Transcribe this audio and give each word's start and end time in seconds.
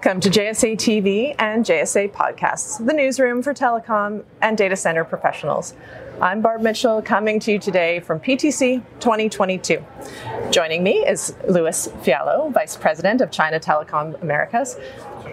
Welcome 0.00 0.20
to 0.20 0.30
JSA 0.30 0.74
TV 0.76 1.34
and 1.40 1.64
JSA 1.64 2.12
Podcasts, 2.12 2.78
the 2.86 2.92
newsroom 2.92 3.42
for 3.42 3.52
telecom 3.52 4.22
and 4.40 4.56
data 4.56 4.76
center 4.76 5.02
professionals. 5.02 5.74
I'm 6.22 6.40
Barb 6.40 6.60
Mitchell, 6.62 7.02
coming 7.02 7.40
to 7.40 7.50
you 7.50 7.58
today 7.58 7.98
from 7.98 8.20
PTC 8.20 8.80
2022. 9.00 9.84
Joining 10.52 10.84
me 10.84 10.98
is 11.04 11.34
Luis 11.48 11.88
Fiallo, 12.04 12.52
Vice 12.52 12.76
President 12.76 13.20
of 13.20 13.32
China 13.32 13.58
Telecom 13.58 14.22
Americas. 14.22 14.76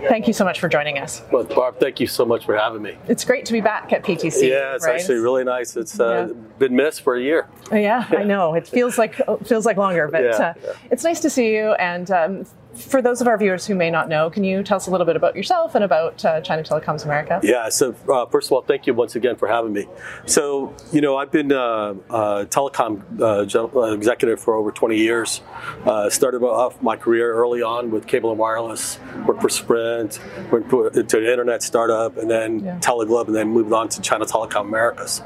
Thank 0.09 0.25
you 0.25 0.34
so 0.34 0.43
much 0.43 0.59
for 0.59 0.68
joining 0.68 0.97
us. 0.97 1.21
Well, 1.32 1.43
Barb, 1.43 1.79
thank 1.79 2.00
you 2.00 2.07
so 2.07 2.25
much 2.25 2.43
for 2.43 2.57
having 2.57 2.82
me. 2.82 2.97
It's 3.07 3.23
great 3.23 3.45
to 3.45 3.54
be 3.54 3.61
back 3.61 3.93
at 3.93 4.04
PTC. 4.04 4.50
Yeah, 4.50 4.73
it's 4.73 4.84
right? 4.88 5.00
actually 5.00 5.20
really 5.20 5.43
nice. 5.43 5.77
It's 5.77 6.00
uh, 6.00 6.29
Yeah. 6.29 6.34
been 6.57 6.75
missed 6.75 7.02
for 7.04 7.16
a 7.16 7.21
year. 7.21 7.47
Yeah, 7.71 8.07
I 8.09 8.23
know. 8.23 8.55
It 8.55 8.68
feels 8.68 8.98
like 8.98 9.13
feels 9.45 9.68
like 9.68 9.77
longer, 9.77 10.07
but 10.07 10.23
Yeah, 10.23 10.29
uh, 10.32 10.54
yeah. 10.63 10.73
it's 10.90 11.04
nice 11.04 11.20
to 11.20 11.29
see 11.29 11.54
you. 11.55 11.73
And 11.73 12.09
um, 12.09 12.45
for 12.75 13.02
those 13.02 13.21
of 13.21 13.27
our 13.27 13.38
viewers 13.38 13.65
who 13.65 13.75
may 13.75 13.89
not 13.89 14.09
know, 14.09 14.29
can 14.29 14.43
you 14.43 14.63
tell 14.63 14.77
us 14.77 14.88
a 14.88 14.91
little 14.91 15.05
bit 15.05 15.15
about 15.15 15.35
yourself 15.35 15.75
and 15.75 15.84
about 15.84 16.23
uh, 16.23 16.41
China 16.41 16.63
Telecoms 16.63 17.05
America? 17.05 17.39
Yeah, 17.43 17.70
so 17.70 17.95
uh, 18.09 18.25
first 18.27 18.48
of 18.48 18.53
all, 18.53 18.61
thank 18.61 18.88
you 18.88 18.93
once 18.93 19.15
again 19.15 19.35
for 19.35 19.48
having 19.48 19.73
me. 19.73 19.88
So, 20.25 20.75
you 20.91 21.01
know, 21.01 21.17
I've 21.17 21.31
been 21.31 21.51
uh, 21.51 21.95
uh, 22.09 22.45
telecom 22.45 23.01
uh, 23.20 23.79
uh, 23.79 23.93
executive 23.93 24.39
for 24.39 24.55
over 24.55 24.71
20 24.71 24.98
years. 24.98 25.41
Uh, 25.85 26.09
started 26.09 26.43
off 26.43 26.81
my 26.81 26.95
career 26.95 27.34
early 27.34 27.61
on 27.61 27.91
with 27.91 28.07
cable 28.07 28.31
and 28.31 28.39
wireless, 28.39 28.99
worked 29.26 29.41
for 29.41 29.49
Sprint, 29.49 30.20
went 30.51 30.70
to 30.70 30.87
an 30.87 31.26
internet 31.26 31.63
startup, 31.63 32.17
and 32.17 32.29
then 32.29 32.59
Yeah. 32.59 32.79
Teleglobe, 32.79 33.27
and 33.27 33.35
then 33.35 33.49
moved 33.49 33.71
on 33.73 33.89
to 33.89 34.01
China 34.01 34.26
Telecom 34.26 34.62
Americas. 34.62 35.21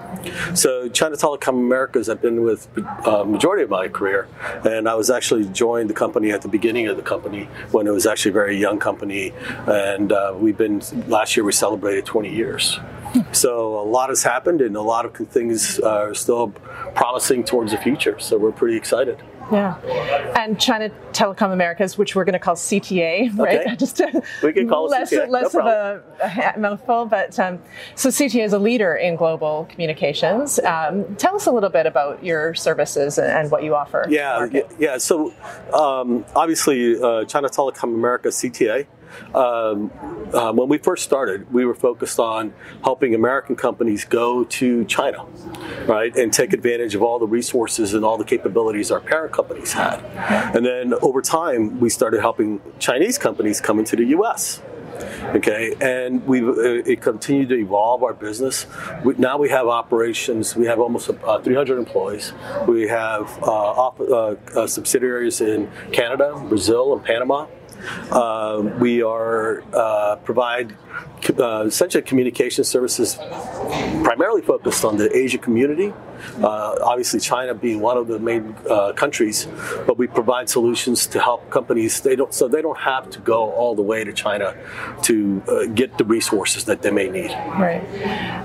So, 0.53 0.89
China 0.89 1.15
Telecom 1.15 1.49
Americas, 1.59 2.09
I've 2.09 2.21
been 2.21 2.43
with 2.43 2.67
uh, 3.05 3.23
majority 3.23 3.63
of 3.63 3.69
my 3.69 3.87
career, 3.87 4.27
and 4.63 4.87
I 4.89 4.95
was 4.95 5.09
actually 5.09 5.45
joined 5.49 5.89
the 5.89 5.93
company 5.93 6.31
at 6.31 6.41
the 6.41 6.47
beginning 6.47 6.87
of 6.87 6.97
the 6.97 7.03
company 7.03 7.38
when 7.71 7.87
it 7.87 7.91
was 7.91 8.05
actually 8.05 8.31
a 8.31 8.33
very 8.33 8.57
young 8.57 8.79
company, 8.79 9.33
and 9.67 10.11
uh, 10.11 10.33
we've 10.37 10.57
been 10.57 10.81
last 11.07 11.35
year 11.35 11.43
we 11.43 11.51
celebrated 11.51 12.05
20 12.05 12.33
years. 12.33 12.79
So 13.31 13.79
a 13.79 13.83
lot 13.83 14.09
has 14.09 14.23
happened, 14.23 14.61
and 14.61 14.75
a 14.75 14.81
lot 14.81 15.05
of 15.05 15.15
things 15.29 15.79
are 15.79 16.13
still 16.13 16.49
promising 16.95 17.43
towards 17.43 17.71
the 17.71 17.77
future. 17.77 18.19
So 18.19 18.37
we're 18.37 18.51
pretty 18.51 18.77
excited. 18.77 19.17
Yeah. 19.51 19.77
And 20.35 20.59
China 20.59 20.89
Telecom 21.11 21.51
Americas, 21.51 21.97
which 21.97 22.15
we're 22.15 22.23
going 22.23 22.33
to 22.33 22.39
call 22.39 22.55
CTA, 22.55 23.37
right? 23.37 23.61
Okay. 23.61 23.75
Just 23.75 24.01
We 24.43 24.53
can 24.53 24.69
call 24.69 24.87
it 24.87 24.91
less, 24.91 25.11
CTA, 25.11 25.25
no 25.25 25.31
less 25.31 25.55
of 25.55 25.65
a, 25.65 26.03
a 26.55 26.59
mouthful, 26.59 27.05
but 27.05 27.37
um, 27.39 27.59
so 27.95 28.09
CTA 28.09 28.45
is 28.45 28.53
a 28.53 28.59
leader 28.59 28.95
in 28.95 29.15
global 29.15 29.67
communications. 29.69 30.59
Um, 30.59 31.15
tell 31.15 31.35
us 31.35 31.45
a 31.45 31.51
little 31.51 31.69
bit 31.69 31.85
about 31.85 32.23
your 32.23 32.53
services 32.53 33.17
and, 33.17 33.27
and 33.27 33.51
what 33.51 33.63
you 33.63 33.75
offer. 33.75 34.05
Yeah, 34.09 34.47
yeah. 34.77 34.97
So 34.97 35.33
um, 35.73 36.25
obviously, 36.35 37.01
uh, 37.01 37.25
China 37.25 37.49
Telecom 37.49 37.95
America 37.95 38.29
(CTA). 38.29 38.87
Um, 39.33 39.91
uh, 40.33 40.51
when 40.53 40.69
we 40.69 40.77
first 40.77 41.03
started, 41.03 41.51
we 41.53 41.65
were 41.65 41.75
focused 41.75 42.19
on 42.19 42.53
helping 42.83 43.15
American 43.15 43.55
companies 43.55 44.05
go 44.05 44.43
to 44.45 44.85
China, 44.85 45.25
right, 45.85 46.15
and 46.15 46.31
take 46.33 46.53
advantage 46.53 46.95
of 46.95 47.01
all 47.01 47.19
the 47.19 47.27
resources 47.27 47.93
and 47.93 48.03
all 48.03 48.17
the 48.17 48.25
capabilities 48.25 48.91
our 48.91 48.99
parent 48.99 49.33
companies 49.33 49.73
had. 49.73 49.99
And 50.55 50.65
then 50.65 50.93
over 51.01 51.21
time, 51.21 51.79
we 51.79 51.89
started 51.89 52.21
helping 52.21 52.61
Chinese 52.79 53.17
companies 53.17 53.61
come 53.61 53.79
into 53.79 53.95
the 53.95 54.05
U.S. 54.05 54.61
Okay, 55.35 55.75
and 55.79 56.25
we've 56.25 56.47
uh, 56.47 56.83
it 56.85 57.01
continued 57.01 57.49
to 57.49 57.55
evolve 57.55 58.03
our 58.03 58.13
business. 58.13 58.65
We, 59.03 59.13
now 59.17 59.37
we 59.37 59.49
have 59.49 59.67
operations. 59.67 60.55
We 60.55 60.65
have 60.65 60.79
almost 60.79 61.09
uh, 61.09 61.39
300 61.39 61.77
employees. 61.77 62.33
We 62.67 62.87
have 62.87 63.27
uh, 63.41 63.45
op- 63.45 63.99
uh, 63.99 64.35
uh, 64.59 64.67
subsidiaries 64.67 65.41
in 65.41 65.69
Canada, 65.91 66.33
Brazil, 66.49 66.93
and 66.93 67.03
Panama. 67.03 67.47
Uh, 68.11 68.69
we 68.79 69.01
are 69.01 69.63
uh, 69.73 70.15
provide 70.17 70.75
uh, 71.37 71.65
essentially 71.65 72.01
communication 72.01 72.63
services 72.63 73.17
primarily 74.03 74.41
focused 74.41 74.83
on 74.85 74.97
the 74.97 75.15
Asia 75.15 75.37
community. 75.37 75.93
Uh, 76.41 76.75
obviously, 76.83 77.19
China 77.19 77.53
being 77.53 77.79
one 77.79 77.97
of 77.97 78.07
the 78.07 78.19
main 78.19 78.55
uh, 78.69 78.91
countries, 78.93 79.47
but 79.85 79.97
we 79.97 80.07
provide 80.07 80.49
solutions 80.49 81.07
to 81.07 81.19
help 81.19 81.49
companies. 81.49 82.01
They 82.01 82.15
don't 82.15 82.33
so 82.33 82.47
they 82.47 82.61
don't 82.61 82.77
have 82.77 83.09
to 83.11 83.19
go 83.19 83.51
all 83.51 83.75
the 83.75 83.81
way 83.81 84.03
to 84.03 84.13
China 84.13 84.55
to 85.03 85.41
uh, 85.47 85.65
get 85.67 85.97
the 85.97 86.05
resources 86.05 86.65
that 86.65 86.81
they 86.81 86.91
may 86.91 87.09
need. 87.09 87.31
Right. 87.57 87.83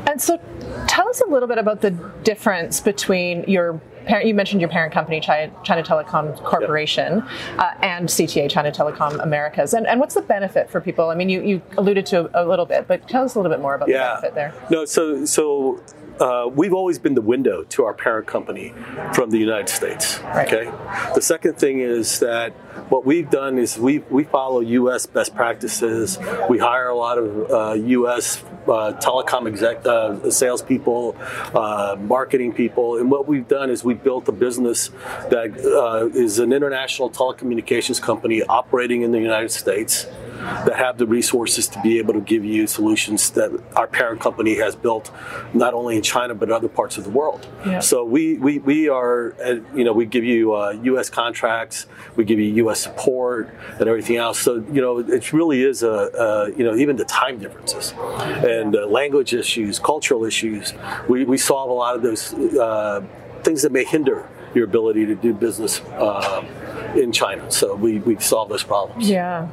And 0.08 0.20
so 0.20 0.40
tell 0.86 1.08
us 1.08 1.20
a 1.20 1.26
little 1.26 1.48
bit 1.48 1.58
about 1.58 1.80
the 1.80 1.90
difference 2.22 2.80
between 2.80 3.44
your 3.44 3.80
parent, 4.04 4.26
you 4.26 4.34
mentioned 4.34 4.60
your 4.60 4.70
parent 4.70 4.92
company, 4.92 5.20
China, 5.20 5.52
China 5.62 5.82
Telecom 5.82 6.36
Corporation, 6.44 7.22
uh, 7.58 7.74
and 7.82 8.08
CTA, 8.08 8.50
China 8.50 8.70
Telecom 8.70 9.22
Americas. 9.22 9.74
And, 9.74 9.86
and 9.86 10.00
what's 10.00 10.14
the 10.14 10.22
benefit 10.22 10.70
for 10.70 10.80
people? 10.80 11.10
I 11.10 11.14
mean, 11.14 11.28
you, 11.28 11.42
you 11.42 11.62
alluded 11.76 12.06
to 12.06 12.30
a 12.38 12.44
little 12.44 12.66
bit, 12.66 12.86
but 12.86 13.08
tell 13.08 13.24
us 13.24 13.34
a 13.34 13.38
little 13.38 13.52
bit 13.52 13.60
more 13.60 13.74
about 13.74 13.88
the 13.88 13.94
benefit 13.94 14.34
there. 14.34 14.54
No, 14.70 14.84
so 14.84 15.24
so 15.24 15.80
uh, 16.20 16.48
we've 16.52 16.72
always 16.72 16.98
been 16.98 17.14
the 17.14 17.20
window 17.20 17.64
to 17.64 17.84
our 17.84 17.94
parent 17.94 18.26
company 18.26 18.72
from 19.14 19.30
the 19.30 19.38
United 19.38 19.68
States. 19.68 20.20
Right. 20.20 20.46
Okay. 20.46 20.64
The 21.14 21.20
second 21.22 21.58
thing 21.58 21.80
is 21.80 22.20
that 22.20 22.52
what 22.88 23.04
we've 23.04 23.30
done 23.30 23.58
is 23.58 23.78
we 23.78 23.98
we 24.10 24.24
follow 24.24 24.60
U.S. 24.60 25.06
best 25.06 25.34
practices. 25.34 26.18
We 26.48 26.58
hire 26.58 26.88
a 26.88 26.96
lot 26.96 27.18
of 27.18 27.50
uh, 27.50 27.72
U.S. 27.74 28.42
Uh, 28.66 28.92
telecom 29.00 29.46
exec 29.46 29.84
uh, 29.86 30.30
salespeople, 30.30 31.16
uh, 31.54 31.96
marketing 32.00 32.52
people, 32.52 32.98
and 32.98 33.10
what 33.10 33.26
we've 33.26 33.48
done 33.48 33.70
is 33.70 33.84
we 33.84 33.94
built 33.94 34.28
a 34.28 34.32
business 34.32 34.88
that 35.30 35.52
uh, 35.64 36.06
is 36.16 36.38
an 36.38 36.52
international 36.52 37.10
telecommunications 37.10 38.00
company 38.00 38.42
operating 38.42 39.02
in 39.02 39.12
the 39.12 39.20
United 39.20 39.50
States 39.50 40.06
that 40.44 40.76
have 40.76 40.98
the 40.98 41.06
resources 41.06 41.66
to 41.68 41.80
be 41.82 41.98
able 41.98 42.14
to 42.14 42.20
give 42.20 42.44
you 42.44 42.66
solutions 42.66 43.30
that 43.30 43.50
our 43.76 43.86
parent 43.86 44.20
company 44.20 44.56
has 44.56 44.76
built, 44.76 45.10
not 45.52 45.74
only 45.74 45.96
in 45.96 46.02
China 46.02 46.34
but 46.34 46.50
other 46.50 46.68
parts 46.68 46.98
of 46.98 47.04
the 47.04 47.10
world. 47.10 47.46
Yeah. 47.66 47.80
So 47.80 48.04
we, 48.04 48.38
we, 48.38 48.58
we 48.58 48.88
are, 48.88 49.34
uh, 49.44 49.56
you 49.74 49.84
know, 49.84 49.92
we 49.92 50.06
give 50.06 50.24
you 50.24 50.54
uh, 50.54 50.70
U.S. 50.82 51.10
contracts, 51.10 51.86
we 52.16 52.24
give 52.24 52.38
you 52.38 52.52
U.S. 52.64 52.80
support 52.80 53.54
and 53.78 53.88
everything 53.88 54.16
else. 54.16 54.38
So 54.40 54.64
you 54.72 54.80
know, 54.80 54.98
it 54.98 55.32
really 55.32 55.62
is 55.62 55.82
a, 55.82 55.88
a 55.88 56.50
you 56.56 56.64
know, 56.64 56.76
even 56.76 56.96
the 56.96 57.04
time 57.04 57.38
differences 57.38 57.94
and 57.98 58.76
uh, 58.76 58.86
language 58.86 59.34
issues, 59.34 59.78
cultural 59.78 60.24
issues. 60.24 60.74
We, 61.08 61.24
we 61.24 61.38
solve 61.38 61.70
a 61.70 61.74
lot 61.74 61.96
of 61.96 62.02
those 62.02 62.34
uh, 62.34 63.04
things 63.42 63.62
that 63.62 63.72
may 63.72 63.84
hinder 63.84 64.28
your 64.54 64.64
ability 64.64 65.06
to 65.06 65.14
do 65.14 65.34
business 65.34 65.80
uh, 65.98 66.44
in 66.94 67.12
China. 67.12 67.50
So 67.50 67.74
we, 67.74 67.98
we 67.98 68.18
solve 68.18 68.48
those 68.48 68.64
problems. 68.64 69.08
Yeah. 69.08 69.48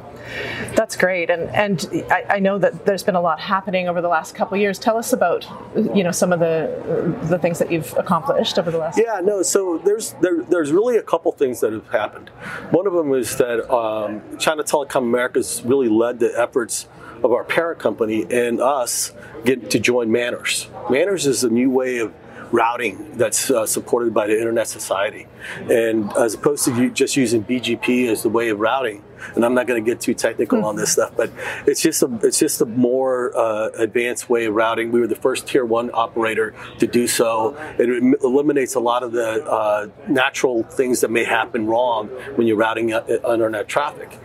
That's 0.76 0.96
great, 0.96 1.30
and 1.30 1.50
and 1.50 2.04
I, 2.10 2.36
I 2.36 2.38
know 2.38 2.56
that 2.56 2.86
there's 2.86 3.02
been 3.02 3.16
a 3.16 3.20
lot 3.20 3.40
happening 3.40 3.88
over 3.88 4.00
the 4.00 4.08
last 4.08 4.36
couple 4.36 4.54
of 4.54 4.60
years. 4.60 4.78
Tell 4.78 4.96
us 4.96 5.12
about, 5.12 5.46
you 5.74 6.04
know, 6.04 6.12
some 6.12 6.32
of 6.32 6.38
the 6.38 7.18
the 7.24 7.38
things 7.38 7.58
that 7.58 7.72
you've 7.72 7.92
accomplished 7.98 8.56
over 8.56 8.70
the 8.70 8.78
last. 8.78 8.98
Yeah, 8.98 9.20
no. 9.22 9.42
So 9.42 9.78
there's 9.78 10.12
there, 10.20 10.42
there's 10.44 10.70
really 10.70 10.96
a 10.96 11.02
couple 11.02 11.32
things 11.32 11.58
that 11.60 11.72
have 11.72 11.88
happened. 11.88 12.28
One 12.70 12.86
of 12.86 12.92
them 12.92 13.12
is 13.12 13.36
that 13.38 13.68
um, 13.68 14.22
China 14.38 14.62
Telecom 14.62 15.02
Americas 15.02 15.62
really 15.64 15.88
led 15.88 16.20
the 16.20 16.32
efforts 16.38 16.86
of 17.24 17.32
our 17.32 17.44
parent 17.44 17.80
company 17.80 18.24
and 18.30 18.60
us 18.60 19.12
get 19.44 19.70
to 19.70 19.80
join 19.80 20.08
MANRS. 20.08 20.68
MANRS 20.86 21.26
is 21.26 21.44
a 21.44 21.50
new 21.50 21.68
way 21.68 21.98
of 21.98 22.12
routing 22.52 23.16
that's 23.16 23.50
uh, 23.50 23.66
supported 23.66 24.12
by 24.12 24.26
the 24.26 24.36
Internet 24.36 24.68
Society, 24.68 25.26
and 25.70 26.12
as 26.16 26.34
opposed 26.34 26.64
to 26.66 26.90
just 26.90 27.16
using 27.16 27.42
BGP 27.42 28.08
as 28.08 28.22
the 28.22 28.28
way 28.28 28.50
of 28.50 28.60
routing. 28.60 29.02
And 29.34 29.44
I'm 29.44 29.54
not 29.54 29.68
going 29.68 29.82
to 29.82 29.88
get 29.88 30.00
too 30.00 30.14
technical 30.14 30.64
on 30.64 30.74
this 30.74 30.92
stuff, 30.92 31.12
but 31.16 31.30
it's 31.64 31.80
just 31.80 32.02
a 32.02 32.18
it's 32.22 32.38
just 32.40 32.60
a 32.60 32.66
more 32.66 33.36
uh, 33.36 33.70
advanced 33.78 34.28
way 34.28 34.46
of 34.46 34.54
routing. 34.54 34.90
We 34.90 35.00
were 35.00 35.06
the 35.06 35.14
first 35.14 35.46
tier 35.46 35.64
one 35.64 35.90
operator 35.94 36.54
to 36.78 36.86
do 36.86 37.06
so. 37.06 37.56
It 37.78 37.88
eliminates 38.22 38.74
a 38.74 38.80
lot 38.80 39.04
of 39.04 39.12
the 39.12 39.44
uh, 39.44 39.88
natural 40.08 40.64
things 40.64 41.00
that 41.02 41.10
may 41.10 41.24
happen 41.24 41.66
wrong 41.66 42.08
when 42.34 42.46
you're 42.48 42.56
routing 42.56 42.92
uh, 42.92 43.04
internet 43.08 43.68
traffic. 43.68 44.18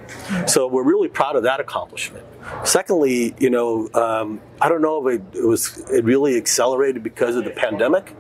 So 0.47 0.68
we're 0.68 0.83
really 0.83 1.09
proud 1.09 1.35
of 1.35 1.44
that 1.44 1.59
accomplishment. 1.59 2.25
Secondly, 2.63 3.35
you 3.39 3.49
know, 3.49 3.89
um, 3.94 4.41
I 4.61 4.69
don't 4.69 4.81
know 4.81 5.07
if 5.07 5.19
it, 5.19 5.38
it 5.38 5.45
was 5.45 5.77
it 5.89 6.03
really 6.03 6.38
accelerated 6.38 7.03
because 7.03 7.35
of 7.35 7.44
the 7.44 7.51
pandemic, 7.51 8.15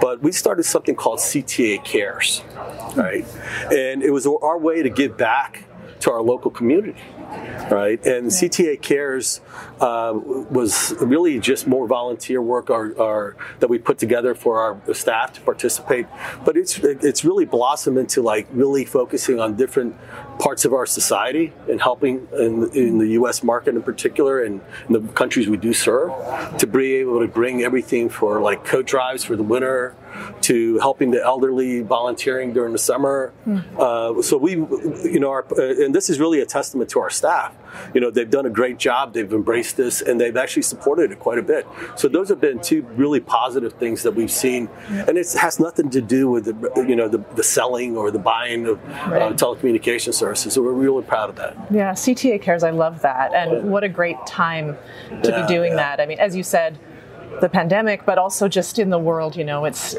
but 0.00 0.22
we 0.22 0.32
started 0.32 0.64
something 0.64 0.94
called 0.94 1.18
CTA 1.18 1.84
Cares, 1.84 2.42
right? 2.94 3.24
And 3.72 4.02
it 4.02 4.10
was 4.10 4.26
our 4.26 4.58
way 4.58 4.82
to 4.82 4.90
give 4.90 5.16
back 5.16 5.64
to 6.02 6.10
our 6.10 6.20
local 6.20 6.50
community, 6.50 7.00
right? 7.70 8.04
And 8.04 8.26
CTA 8.26 8.82
Cares 8.82 9.40
uh, 9.80 10.12
was 10.14 10.94
really 11.00 11.38
just 11.38 11.66
more 11.66 11.86
volunteer 11.86 12.42
work 12.42 12.66
that 12.66 13.68
we 13.68 13.78
put 13.78 13.98
together 13.98 14.34
for 14.34 14.60
our 14.60 14.94
staff 14.94 15.32
to 15.34 15.40
participate. 15.40 16.06
But 16.44 16.56
it's 16.56 16.78
it's 16.78 17.24
really 17.24 17.44
blossomed 17.44 17.98
into 17.98 18.20
like 18.20 18.48
really 18.50 18.84
focusing 18.84 19.38
on 19.38 19.54
different 19.56 19.96
parts 20.42 20.64
of 20.64 20.72
our 20.72 20.86
society 20.86 21.52
and 21.70 21.80
helping 21.80 22.26
in, 22.32 22.68
in 22.74 22.98
the 22.98 23.10
U.S. 23.10 23.44
market 23.44 23.76
in 23.76 23.82
particular 23.82 24.42
and 24.42 24.60
in 24.88 24.92
the 24.92 25.12
countries 25.12 25.48
we 25.48 25.56
do 25.56 25.72
serve 25.72 26.10
to 26.58 26.66
be 26.66 26.94
able 26.96 27.20
to 27.20 27.28
bring 27.28 27.62
everything 27.62 28.08
for 28.08 28.40
like 28.40 28.64
coat 28.64 28.84
drives 28.84 29.22
for 29.22 29.36
the 29.36 29.42
winter 29.44 29.94
to 30.42 30.78
helping 30.80 31.10
the 31.12 31.22
elderly 31.22 31.80
volunteering 31.80 32.52
during 32.52 32.72
the 32.72 32.78
summer. 32.78 33.32
Mm. 33.46 33.78
Uh, 33.78 34.22
so 34.22 34.36
we, 34.36 34.52
you 34.52 35.20
know, 35.20 35.30
our, 35.30 35.46
uh, 35.56 35.84
and 35.84 35.94
this 35.94 36.10
is 36.10 36.18
really 36.18 36.40
a 36.40 36.46
testament 36.46 36.90
to 36.90 37.00
our 37.00 37.10
staff. 37.10 37.54
You 37.94 38.00
know, 38.00 38.10
they've 38.10 38.28
done 38.28 38.44
a 38.44 38.50
great 38.50 38.78
job. 38.78 39.14
They've 39.14 39.32
embraced 39.32 39.78
this, 39.78 40.02
and 40.02 40.20
they've 40.20 40.36
actually 40.36 40.62
supported 40.62 41.10
it 41.10 41.18
quite 41.18 41.38
a 41.38 41.42
bit. 41.42 41.66
So 41.96 42.06
those 42.08 42.28
have 42.28 42.40
been 42.40 42.60
two 42.60 42.82
really 42.96 43.20
positive 43.20 43.72
things 43.74 44.02
that 44.02 44.14
we've 44.14 44.30
seen, 44.30 44.68
and 44.88 45.16
it 45.16 45.32
has 45.32 45.58
nothing 45.58 45.88
to 45.90 46.02
do 46.02 46.30
with 46.30 46.44
the, 46.44 46.84
you 46.86 46.96
know, 46.96 47.08
the, 47.08 47.24
the 47.34 47.42
selling 47.42 47.96
or 47.96 48.10
the 48.10 48.18
buying 48.18 48.66
of 48.66 48.84
right. 49.08 49.22
uh, 49.22 49.32
telecommunication 49.32 50.12
services. 50.12 50.31
So 50.34 50.62
we're 50.62 50.72
really 50.72 51.02
proud 51.02 51.30
of 51.30 51.36
that. 51.36 51.56
Yeah, 51.70 51.92
CTA 51.92 52.40
cares. 52.40 52.62
I 52.62 52.70
love 52.70 53.02
that, 53.02 53.34
and 53.34 53.70
what 53.70 53.84
a 53.84 53.88
great 53.88 54.16
time 54.26 54.76
to 55.22 55.30
yeah, 55.30 55.42
be 55.42 55.48
doing 55.52 55.72
yeah. 55.72 55.96
that. 55.96 56.00
I 56.00 56.06
mean, 56.06 56.18
as 56.18 56.36
you 56.36 56.42
said 56.42 56.78
the 57.40 57.48
pandemic, 57.48 58.04
but 58.04 58.18
also 58.18 58.48
just 58.48 58.78
in 58.78 58.90
the 58.90 58.98
world, 58.98 59.36
you 59.36 59.44
know, 59.44 59.64
it's, 59.64 59.94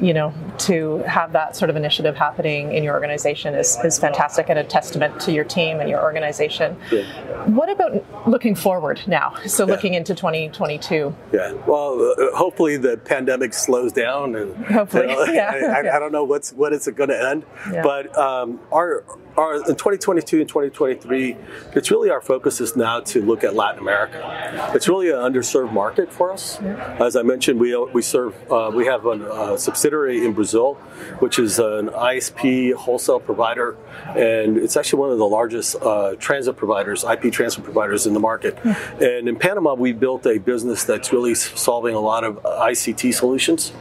you 0.00 0.12
know, 0.14 0.32
to 0.58 0.98
have 0.98 1.32
that 1.32 1.56
sort 1.56 1.70
of 1.70 1.76
initiative 1.76 2.16
happening 2.16 2.72
in 2.72 2.82
your 2.84 2.94
organization 2.94 3.54
is, 3.54 3.76
is 3.84 3.98
fantastic 3.98 4.48
and 4.48 4.58
a 4.58 4.64
testament 4.64 5.18
to 5.20 5.32
your 5.32 5.44
team 5.44 5.80
and 5.80 5.88
your 5.88 6.02
organization. 6.02 6.76
Yeah. 6.90 7.04
What 7.46 7.68
about 7.68 8.28
looking 8.28 8.54
forward 8.54 9.00
now? 9.06 9.34
So 9.46 9.64
yeah. 9.64 9.72
looking 9.72 9.94
into 9.94 10.14
2022. 10.14 11.14
Yeah. 11.32 11.52
Well, 11.66 12.14
uh, 12.18 12.36
hopefully 12.36 12.76
the 12.76 12.96
pandemic 12.96 13.54
slows 13.54 13.92
down 13.92 14.36
and 14.36 14.56
hopefully, 14.66 15.08
you 15.08 15.16
know, 15.16 15.24
yeah. 15.32 15.74
I, 15.76 15.96
I, 15.96 15.98
don't 15.98 16.12
know 16.12 16.24
what's, 16.24 16.52
when 16.52 16.72
it's 16.72 16.88
going 16.88 17.10
to 17.10 17.28
end, 17.28 17.44
but 17.82 18.16
um, 18.16 18.60
our, 18.72 19.04
our, 19.36 19.56
in 19.56 19.76
2022 19.76 20.40
and 20.40 20.48
2023, 20.48 21.36
it's 21.74 21.90
really 21.90 22.10
our 22.10 22.20
focus 22.20 22.60
is 22.60 22.76
now 22.76 23.00
to 23.00 23.22
look 23.22 23.44
at 23.44 23.54
Latin 23.54 23.80
America. 23.80 24.72
It's 24.74 24.88
really 24.88 25.10
an 25.10 25.16
underserved 25.16 25.72
market 25.72 26.12
for 26.12 26.32
us. 26.32 26.60
As 26.60 27.16
I 27.16 27.22
mentioned, 27.22 27.60
we 27.60 27.76
we 27.92 28.02
serve 28.02 28.34
uh, 28.50 28.70
we 28.74 28.86
have 28.86 29.04
a 29.04 29.10
uh, 29.10 29.56
subsidiary 29.56 30.24
in 30.24 30.32
Brazil, 30.32 30.74
which 31.18 31.38
is 31.38 31.58
an 31.58 31.88
ISP 31.88 32.72
wholesale 32.74 33.20
provider, 33.20 33.76
and 34.08 34.56
it's 34.56 34.76
actually 34.76 35.00
one 35.00 35.10
of 35.10 35.18
the 35.18 35.26
largest 35.26 35.76
uh, 35.82 36.14
transit 36.16 36.56
providers, 36.56 37.04
IP 37.04 37.32
transit 37.32 37.64
providers 37.64 38.06
in 38.06 38.14
the 38.14 38.20
market. 38.20 38.58
And 38.64 39.28
in 39.28 39.36
Panama, 39.36 39.74
we 39.74 39.92
built 39.92 40.26
a 40.26 40.38
business 40.38 40.84
that's 40.84 41.12
really 41.12 41.34
solving 41.34 41.94
a 41.94 42.00
lot 42.00 42.24
of 42.24 42.42
ICT 42.42 43.12
solutions. 43.14 43.72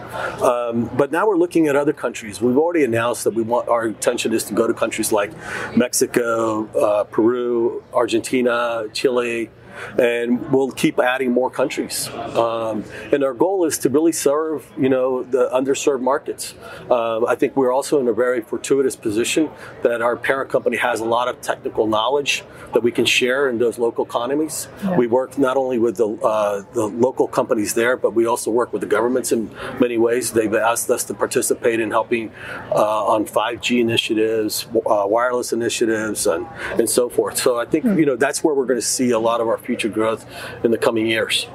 Um, 0.42 0.90
but 0.98 1.12
now 1.12 1.28
we're 1.28 1.38
looking 1.38 1.68
at 1.68 1.75
other 1.75 1.94
countries. 1.94 2.42
We've 2.42 2.57
already 2.57 2.84
announced 2.84 3.24
that 3.24 3.34
we 3.34 3.44
want 3.44 3.69
our 3.69 3.88
intention 3.88 4.34
is 4.34 4.44
to 4.46 4.54
go 4.54 4.68
to 4.68 4.74
countries 4.74 5.12
like 5.12 5.31
Mexico, 5.75 6.65
uh, 6.75 7.03
Peru, 7.06 7.83
Argentina, 7.94 8.86
Chile 8.94 9.50
and 9.98 10.51
we'll 10.51 10.72
keep 10.72 11.00
adding 11.00 11.31
more 11.31 11.50
countries. 11.50 12.07
Um, 12.10 12.83
and 13.12 13.24
our 13.24 13.33
goal 13.33 13.66
is 13.66 13.77
to 13.80 13.89
really 13.89 14.12
serve, 14.12 14.72
you 14.77 14.89
know, 14.89 15.24
the 15.24 15.50
underserved 15.54 16.01
markets. 16.01 16.54
Um, 16.89 17.25
I 17.25 17.36
think 17.36 17.56
we're 17.56 17.72
also 17.72 18.00
in 18.00 18.07
a 18.07 18.13
very 18.13 18.42
fortuitous 18.42 18.95
position 18.95 19.50
that 19.83 20.01
our 20.01 20.16
parent 20.16 20.50
company 20.50 20.77
has 20.77 21.00
a 21.00 21.06
lot 21.06 21.27
of 21.27 21.42
technical 21.42 21.88
knowledge 21.88 22.44
that 22.74 22.81
we 22.81 22.92
can 22.92 23.06
share 23.06 23.50
in 23.50 23.57
those 23.57 23.77
local 23.77 24.06
economies. 24.06 24.68
Yeah. 24.83 24.98
We 24.98 25.07
work 25.07 25.38
not 25.38 25.57
only 25.57 25.80
with 25.80 25.98
the, 25.98 26.07
uh, 26.07 26.63
the 26.74 26.88
local 26.88 27.28
companies 27.28 27.74
there, 27.74 27.98
but 27.98 28.13
we 28.13 28.25
also 28.25 28.51
work 28.51 28.74
with 28.74 28.81
the 28.81 28.88
governments 28.88 29.31
in 29.31 29.50
many 29.80 29.98
ways. 29.98 30.31
They've 30.31 30.54
asked 30.54 30.89
us 30.89 31.04
to 31.06 31.13
participate 31.13 31.80
in 31.80 31.92
helping 31.92 32.31
uh, 32.71 33.06
on 33.06 33.25
5G 33.25 33.80
initiatives, 33.80 34.68
uh, 34.86 35.06
wireless 35.07 35.54
initiatives, 35.54 36.28
and, 36.28 36.48
and 36.71 36.89
so 36.89 37.10
forth. 37.10 37.38
So 37.38 37.60
I 37.60 37.66
think, 37.66 37.86
hmm. 37.86 37.98
you 37.98 38.06
know, 38.06 38.16
that's 38.16 38.44
where 38.44 38.54
we're 38.54 38.66
going 38.66 38.80
to 38.80 38.86
see 38.86 39.12
a 39.12 39.19
lot 39.19 39.42
of 39.42 39.48
our 39.48 39.57
future 39.65 39.89
growth 39.89 40.25
in 40.63 40.71
the 40.71 40.77
coming 40.77 41.07
years. 41.07 41.47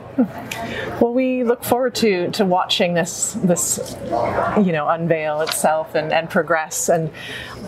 Well, 1.01 1.15
we 1.15 1.45
look 1.45 1.65
forward 1.65 1.95
to, 1.97 2.31
to 2.33 2.45
watching 2.45 2.95
this 2.95 3.33
this 3.45 3.97
you 4.59 4.73
know 4.73 4.89
unveil 4.89 5.41
itself 5.41 5.95
and, 5.95 6.13
and 6.13 6.29
progress. 6.29 6.89
And 6.89 7.11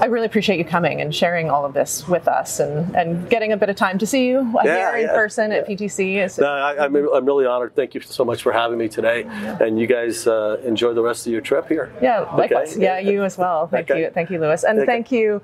I 0.00 0.06
really 0.06 0.26
appreciate 0.26 0.58
you 0.58 0.64
coming 0.64 1.00
and 1.00 1.14
sharing 1.14 1.50
all 1.50 1.64
of 1.64 1.72
this 1.72 2.06
with 2.08 2.28
us 2.28 2.60
and, 2.60 2.94
and 2.94 3.28
getting 3.30 3.52
a 3.52 3.56
bit 3.56 3.70
of 3.70 3.76
time 3.76 3.98
to 3.98 4.06
see 4.06 4.26
you 4.26 4.52
yeah, 4.64 4.90
here 4.90 4.96
in 4.98 5.06
yeah, 5.06 5.14
person 5.14 5.50
yeah. 5.50 5.58
at 5.58 5.68
PTC. 5.68 6.40
No, 6.40 6.46
I, 6.46 6.84
am 6.84 6.96
I'm, 6.96 7.14
I'm 7.14 7.24
really 7.24 7.46
honored. 7.46 7.74
Thank 7.74 7.94
you 7.94 8.00
so 8.00 8.24
much 8.24 8.42
for 8.42 8.52
having 8.52 8.78
me 8.78 8.88
today. 8.88 9.22
And 9.60 9.78
you 9.78 9.86
guys 9.86 10.26
uh, 10.26 10.60
enjoy 10.64 10.92
the 10.92 11.02
rest 11.02 11.26
of 11.26 11.32
your 11.32 11.42
trip 11.42 11.68
here. 11.68 11.92
Yeah, 12.02 12.20
likewise. 12.36 12.74
Okay. 12.74 12.82
Yeah, 12.82 12.98
you 12.98 13.24
as 13.24 13.38
well. 13.38 13.66
Thank 13.68 13.90
okay. 13.90 14.02
you. 14.02 14.10
Thank 14.10 14.30
you, 14.30 14.40
Lewis. 14.40 14.64
And 14.64 14.80
okay. 14.80 14.86
thank 14.86 15.12
you 15.12 15.42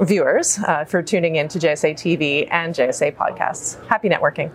viewers 0.00 0.58
uh, 0.58 0.84
for 0.84 1.02
tuning 1.02 1.36
in 1.36 1.48
to 1.48 1.58
JSA 1.58 1.94
TV 1.94 2.48
and 2.50 2.74
JSA 2.74 3.16
podcasts. 3.16 3.84
Happy 3.86 4.08
networking. 4.08 4.50